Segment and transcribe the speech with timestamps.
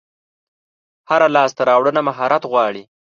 [1.09, 2.83] هره لاسته راوړنه مهارت غواړي.